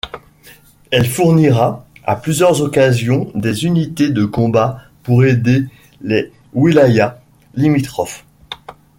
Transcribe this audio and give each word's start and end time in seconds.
Elle 0.89 1.07
fournira, 1.07 1.85
à 2.05 2.15
plusieurs 2.15 2.59
occasions 2.63 3.31
des 3.35 3.65
unités 3.65 4.09
de 4.09 4.25
combattants 4.25 4.79
pour 5.03 5.23
aider 5.23 5.65
les 6.01 6.31
wilayas 6.55 7.19
limitrophes. 7.53 8.25